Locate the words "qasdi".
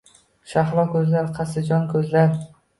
1.37-1.65